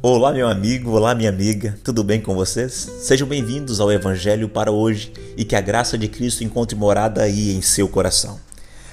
Olá, 0.00 0.32
meu 0.32 0.46
amigo, 0.46 0.92
olá, 0.92 1.12
minha 1.12 1.28
amiga, 1.28 1.76
tudo 1.82 2.04
bem 2.04 2.20
com 2.20 2.32
vocês? 2.32 2.88
Sejam 3.00 3.26
bem-vindos 3.26 3.80
ao 3.80 3.90
Evangelho 3.90 4.48
para 4.48 4.70
hoje 4.70 5.12
e 5.36 5.44
que 5.44 5.56
a 5.56 5.60
graça 5.60 5.98
de 5.98 6.06
Cristo 6.06 6.44
encontre 6.44 6.76
morada 6.76 7.22
aí 7.22 7.50
em 7.50 7.60
seu 7.60 7.88
coração. 7.88 8.38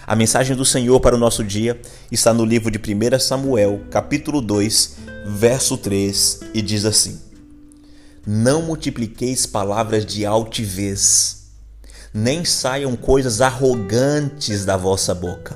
A 0.07 0.15
mensagem 0.15 0.55
do 0.55 0.65
Senhor 0.65 0.99
para 0.99 1.15
o 1.15 1.20
nosso 1.20 1.43
dia 1.43 1.79
está 2.11 2.33
no 2.33 2.43
livro 2.43 2.71
de 2.71 2.79
1 2.79 3.20
Samuel, 3.20 3.81
capítulo 3.91 4.41
2, 4.41 4.95
verso 5.27 5.77
3, 5.77 6.39
e 6.55 6.61
diz 6.63 6.86
assim: 6.86 7.21
Não 8.25 8.63
multipliqueis 8.63 9.45
palavras 9.45 10.03
de 10.03 10.25
altivez, 10.25 11.51
nem 12.11 12.43
saiam 12.43 12.95
coisas 12.95 13.41
arrogantes 13.41 14.65
da 14.65 14.75
vossa 14.75 15.13
boca, 15.13 15.55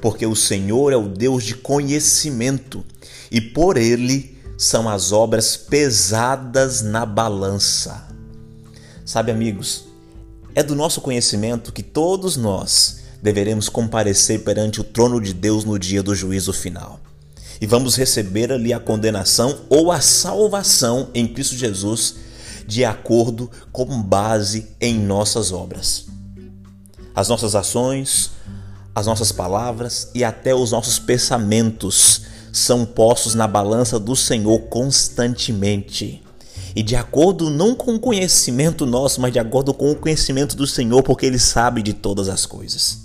porque 0.00 0.24
o 0.24 0.34
Senhor 0.34 0.90
é 0.90 0.96
o 0.96 1.06
Deus 1.06 1.44
de 1.44 1.54
conhecimento 1.54 2.82
e 3.30 3.42
por 3.42 3.76
ele 3.76 4.35
são 4.56 4.88
as 4.88 5.12
obras 5.12 5.56
pesadas 5.56 6.82
na 6.82 7.04
balança. 7.04 8.06
Sabe, 9.04 9.30
amigos, 9.30 9.84
é 10.54 10.62
do 10.62 10.74
nosso 10.74 11.00
conhecimento 11.00 11.72
que 11.72 11.82
todos 11.82 12.36
nós 12.36 13.00
deveremos 13.22 13.68
comparecer 13.68 14.42
perante 14.42 14.80
o 14.80 14.84
trono 14.84 15.20
de 15.20 15.34
Deus 15.34 15.64
no 15.64 15.78
dia 15.78 16.02
do 16.02 16.14
juízo 16.14 16.52
final. 16.52 17.00
E 17.60 17.66
vamos 17.66 17.96
receber 17.96 18.52
ali 18.52 18.72
a 18.72 18.80
condenação 18.80 19.62
ou 19.68 19.90
a 19.90 20.00
salvação 20.00 21.10
em 21.14 21.26
Cristo 21.26 21.56
Jesus, 21.56 22.16
de 22.66 22.84
acordo 22.84 23.50
com 23.72 24.02
base 24.02 24.68
em 24.80 24.98
nossas 24.98 25.52
obras. 25.52 26.06
As 27.14 27.28
nossas 27.28 27.54
ações, 27.54 28.32
as 28.94 29.06
nossas 29.06 29.32
palavras 29.32 30.10
e 30.14 30.24
até 30.24 30.54
os 30.54 30.72
nossos 30.72 30.98
pensamentos 30.98 32.22
são 32.56 32.86
postos 32.86 33.34
na 33.34 33.46
balança 33.46 33.98
do 33.98 34.16
Senhor 34.16 34.58
constantemente. 34.60 36.22
E 36.74 36.82
de 36.82 36.96
acordo 36.96 37.50
não 37.50 37.74
com 37.74 37.94
o 37.94 38.00
conhecimento 38.00 38.86
nosso, 38.86 39.20
mas 39.20 39.32
de 39.32 39.38
acordo 39.38 39.74
com 39.74 39.90
o 39.90 39.96
conhecimento 39.96 40.56
do 40.56 40.66
Senhor, 40.66 41.02
porque 41.02 41.26
Ele 41.26 41.38
sabe 41.38 41.82
de 41.82 41.92
todas 41.92 42.30
as 42.30 42.46
coisas. 42.46 43.00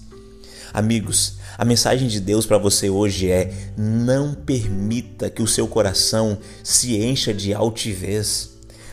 Amigos, 0.74 1.34
a 1.58 1.66
mensagem 1.66 2.08
de 2.08 2.22
Deus 2.22 2.46
para 2.46 2.58
você 2.58 2.90
hoje 2.90 3.30
é: 3.30 3.54
não 3.78 4.34
permita 4.34 5.30
que 5.30 5.44
o 5.44 5.48
seu 5.48 5.68
coração 5.68 6.38
se 6.64 6.96
encha 6.96 7.34
de 7.34 7.54
altivez. 7.54 8.52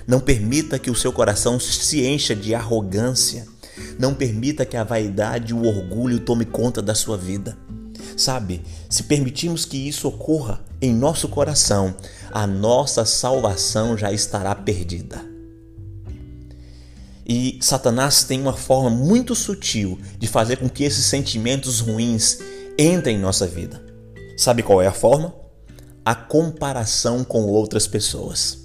Não 0.09 0.19
permita 0.19 0.79
que 0.79 0.91
o 0.91 0.95
seu 0.95 1.13
coração 1.13 1.61
se 1.61 2.05
encha 2.05 2.35
de 2.35 2.53
arrogância. 2.53 3.47
Não 3.97 4.13
permita 4.13 4.67
que 4.67 4.77
a 4.77 4.83
vaidade 4.83 5.53
e 5.53 5.55
o 5.55 5.65
orgulho 5.65 6.19
tome 6.19 6.45
conta 6.45 6.83
da 6.83 6.97
sua 6.97 7.17
vida. 7.17 7.57
Sabe, 8.19 8.63
se 8.91 9.05
permitirmos 9.05 9.65
que 9.65 9.77
isso 9.77 10.09
ocorra 10.09 10.61
em 10.83 10.93
nosso 10.93 11.29
coração, 11.29 11.95
a 12.33 12.49
nossa 12.49 13.05
salvação 13.05 13.97
já 13.97 14.13
estará 14.13 14.53
perdida. 14.57 15.25
E 17.25 17.61
Satanás 17.63 18.25
tem 18.25 18.41
uma 18.41 18.55
forma 18.55 18.91
muito 18.91 19.37
sutil 19.37 20.01
de 20.19 20.27
fazer 20.27 20.57
com 20.57 20.69
que 20.69 20.83
esses 20.83 21.05
sentimentos 21.05 21.79
ruins 21.79 22.39
entrem 22.77 23.17
em 23.17 23.21
nossa 23.21 23.47
vida. 23.47 23.81
Sabe 24.37 24.65
qual 24.65 24.83
é 24.83 24.89
a 24.89 24.93
forma? 24.93 25.33
A 26.05 26.17
comparação 26.17 27.23
com 27.23 27.45
outras 27.45 27.87
pessoas. 27.87 28.59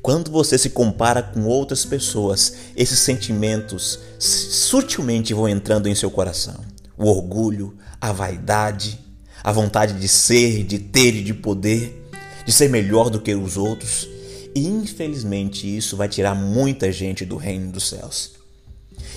Quando 0.00 0.30
você 0.30 0.56
se 0.56 0.70
compara 0.70 1.22
com 1.22 1.44
outras 1.44 1.84
pessoas, 1.84 2.54
esses 2.74 2.98
sentimentos 2.98 3.98
sutilmente 4.18 5.34
vão 5.34 5.46
entrando 5.46 5.86
em 5.86 5.94
seu 5.94 6.10
coração 6.10 6.73
o 6.96 7.06
orgulho, 7.06 7.76
a 8.00 8.12
vaidade, 8.12 8.98
a 9.42 9.52
vontade 9.52 9.98
de 9.98 10.08
ser, 10.08 10.64
de 10.64 10.78
ter 10.78 11.14
e 11.14 11.22
de 11.22 11.34
poder, 11.34 12.08
de 12.46 12.52
ser 12.52 12.68
melhor 12.68 13.10
do 13.10 13.20
que 13.20 13.34
os 13.34 13.56
outros. 13.56 14.08
E 14.54 14.66
infelizmente 14.66 15.76
isso 15.76 15.96
vai 15.96 16.08
tirar 16.08 16.34
muita 16.34 16.90
gente 16.92 17.24
do 17.24 17.36
reino 17.36 17.70
dos 17.72 17.88
céus. 17.88 18.32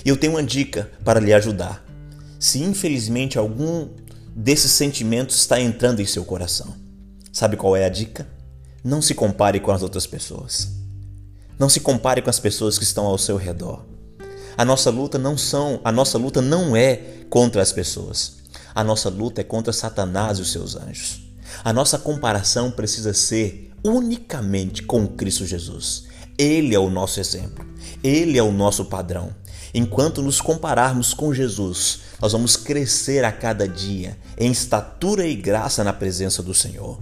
E 0.04 0.08
eu 0.08 0.16
tenho 0.16 0.34
uma 0.34 0.42
dica 0.42 0.90
para 1.04 1.20
lhe 1.20 1.32
ajudar. 1.32 1.84
Se 2.38 2.62
infelizmente 2.62 3.38
algum 3.38 3.88
desses 4.34 4.72
sentimentos 4.72 5.36
está 5.36 5.60
entrando 5.60 6.00
em 6.00 6.06
seu 6.06 6.24
coração, 6.24 6.74
sabe 7.32 7.56
qual 7.56 7.76
é 7.76 7.84
a 7.84 7.88
dica? 7.88 8.26
Não 8.84 9.02
se 9.02 9.14
compare 9.14 9.60
com 9.60 9.70
as 9.70 9.82
outras 9.82 10.06
pessoas. 10.06 10.68
Não 11.58 11.68
se 11.68 11.80
compare 11.80 12.22
com 12.22 12.30
as 12.30 12.38
pessoas 12.38 12.78
que 12.78 12.84
estão 12.84 13.04
ao 13.04 13.18
seu 13.18 13.36
redor. 13.36 13.84
A 14.58 14.64
nossa 14.64 14.90
luta 14.90 15.20
não 15.20 15.38
são, 15.38 15.80
a 15.84 15.92
nossa 15.92 16.18
luta 16.18 16.42
não 16.42 16.74
é 16.74 16.96
contra 17.30 17.62
as 17.62 17.70
pessoas. 17.70 18.38
A 18.74 18.82
nossa 18.82 19.08
luta 19.08 19.40
é 19.40 19.44
contra 19.44 19.72
Satanás 19.72 20.40
e 20.40 20.42
os 20.42 20.50
seus 20.50 20.74
anjos. 20.74 21.22
A 21.62 21.72
nossa 21.72 21.96
comparação 21.96 22.68
precisa 22.68 23.14
ser 23.14 23.70
unicamente 23.84 24.82
com 24.82 25.06
Cristo 25.06 25.46
Jesus. 25.46 26.06
Ele 26.36 26.74
é 26.74 26.78
o 26.78 26.90
nosso 26.90 27.20
exemplo. 27.20 27.64
Ele 28.02 28.36
é 28.36 28.42
o 28.42 28.50
nosso 28.50 28.86
padrão. 28.86 29.32
Enquanto 29.72 30.22
nos 30.22 30.40
compararmos 30.40 31.14
com 31.14 31.32
Jesus, 31.32 32.00
nós 32.20 32.32
vamos 32.32 32.56
crescer 32.56 33.24
a 33.24 33.30
cada 33.30 33.68
dia 33.68 34.18
em 34.36 34.50
estatura 34.50 35.24
e 35.24 35.36
graça 35.36 35.84
na 35.84 35.92
presença 35.92 36.42
do 36.42 36.52
Senhor. 36.52 36.98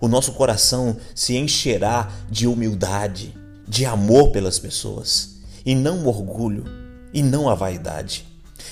O 0.00 0.08
nosso 0.08 0.32
coração 0.32 0.96
se 1.14 1.36
encherá 1.36 2.10
de 2.30 2.46
humildade, 2.46 3.36
de 3.68 3.84
amor 3.84 4.30
pelas 4.30 4.58
pessoas 4.58 5.34
e 5.66 5.74
não 5.74 6.06
orgulho 6.06 6.83
e 7.14 7.22
não 7.22 7.48
a 7.48 7.54
vaidade. 7.54 8.26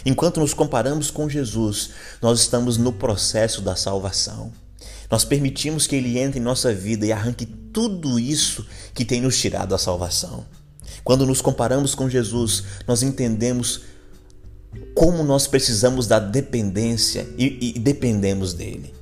Enquanto 0.04 0.40
nos 0.40 0.52
comparamos 0.52 1.10
com 1.10 1.28
Jesus, 1.28 1.90
nós 2.20 2.40
estamos 2.40 2.76
no 2.76 2.92
processo 2.92 3.62
da 3.62 3.76
salvação. 3.76 4.52
Nós 5.10 5.24
permitimos 5.24 5.86
que 5.86 5.94
Ele 5.94 6.18
entre 6.18 6.40
em 6.40 6.42
nossa 6.42 6.74
vida 6.74 7.06
e 7.06 7.12
arranque 7.12 7.46
tudo 7.46 8.18
isso 8.18 8.66
que 8.92 9.04
tem 9.04 9.20
nos 9.20 9.38
tirado 9.38 9.74
a 9.74 9.78
salvação. 9.78 10.44
Quando 11.04 11.26
nos 11.26 11.40
comparamos 11.40 11.94
com 11.94 12.08
Jesus, 12.08 12.64
nós 12.86 13.02
entendemos 13.02 13.82
como 14.94 15.22
nós 15.22 15.46
precisamos 15.46 16.06
da 16.06 16.18
dependência 16.18 17.26
e, 17.38 17.74
e 17.76 17.78
dependemos 17.78 18.54
dele. 18.54 18.92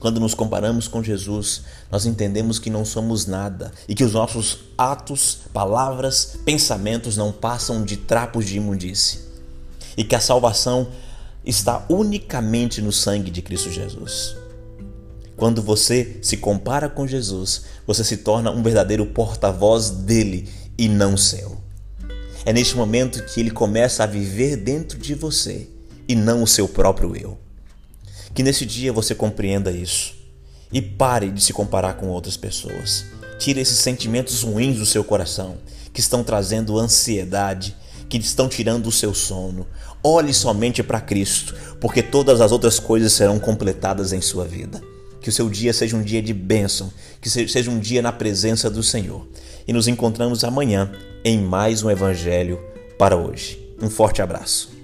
Quando 0.00 0.18
nos 0.18 0.32
comparamos 0.32 0.88
com 0.88 1.02
Jesus, 1.02 1.62
nós 1.92 2.06
entendemos 2.06 2.58
que 2.58 2.70
não 2.70 2.86
somos 2.86 3.26
nada 3.26 3.70
e 3.86 3.94
que 3.94 4.02
os 4.02 4.14
nossos 4.14 4.60
atos, 4.76 5.40
palavras, 5.52 6.38
pensamentos 6.42 7.18
não 7.18 7.30
passam 7.30 7.84
de 7.84 7.98
trapos 7.98 8.46
de 8.46 8.56
imundície. 8.56 9.20
E 9.98 10.02
que 10.02 10.14
a 10.14 10.20
salvação 10.20 10.88
está 11.44 11.84
unicamente 11.90 12.80
no 12.80 12.90
sangue 12.90 13.30
de 13.30 13.42
Cristo 13.42 13.70
Jesus. 13.70 14.34
Quando 15.36 15.60
você 15.60 16.18
se 16.22 16.38
compara 16.38 16.88
com 16.88 17.06
Jesus, 17.06 17.64
você 17.86 18.02
se 18.02 18.18
torna 18.18 18.50
um 18.50 18.62
verdadeiro 18.62 19.04
porta-voz 19.04 19.90
dele 19.90 20.48
e 20.78 20.88
não 20.88 21.14
seu. 21.14 21.58
É 22.46 22.54
neste 22.54 22.74
momento 22.74 23.22
que 23.24 23.38
ele 23.38 23.50
começa 23.50 24.02
a 24.02 24.06
viver 24.06 24.56
dentro 24.56 24.98
de 24.98 25.14
você 25.14 25.68
e 26.08 26.14
não 26.14 26.42
o 26.42 26.46
seu 26.46 26.66
próprio 26.66 27.14
eu. 27.14 27.49
Que 28.34 28.42
nesse 28.42 28.64
dia 28.64 28.92
você 28.92 29.14
compreenda 29.14 29.70
isso 29.70 30.14
e 30.72 30.80
pare 30.80 31.30
de 31.30 31.42
se 31.42 31.52
comparar 31.52 31.94
com 31.94 32.08
outras 32.08 32.36
pessoas. 32.36 33.04
Tire 33.38 33.60
esses 33.60 33.78
sentimentos 33.78 34.42
ruins 34.42 34.78
do 34.78 34.86
seu 34.86 35.02
coração 35.02 35.58
que 35.92 36.00
estão 36.00 36.22
trazendo 36.22 36.78
ansiedade, 36.78 37.76
que 38.08 38.18
estão 38.18 38.48
tirando 38.48 38.86
o 38.86 38.92
seu 38.92 39.14
sono. 39.14 39.66
Olhe 40.02 40.32
somente 40.32 40.82
para 40.82 41.00
Cristo, 41.00 41.54
porque 41.80 42.02
todas 42.02 42.40
as 42.40 42.52
outras 42.52 42.78
coisas 42.78 43.12
serão 43.12 43.38
completadas 43.38 44.12
em 44.12 44.20
sua 44.20 44.44
vida. 44.44 44.80
Que 45.20 45.28
o 45.28 45.32
seu 45.32 45.50
dia 45.50 45.72
seja 45.72 45.96
um 45.96 46.02
dia 46.02 46.22
de 46.22 46.32
bênção, 46.32 46.90
que 47.20 47.28
seja 47.28 47.70
um 47.70 47.78
dia 47.78 48.00
na 48.00 48.12
presença 48.12 48.70
do 48.70 48.82
Senhor. 48.82 49.26
E 49.66 49.72
nos 49.72 49.86
encontramos 49.86 50.44
amanhã 50.44 50.90
em 51.24 51.38
mais 51.38 51.82
um 51.82 51.90
Evangelho 51.90 52.58
para 52.98 53.16
hoje. 53.16 53.60
Um 53.80 53.90
forte 53.90 54.22
abraço. 54.22 54.79